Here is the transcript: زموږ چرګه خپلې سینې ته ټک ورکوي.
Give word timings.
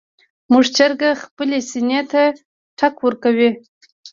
زموږ 0.47 0.65
چرګه 0.75 1.09
خپلې 1.23 1.59
سینې 1.69 2.01
ته 2.11 2.21
ټک 2.77 2.95
ورکوي. 3.05 3.49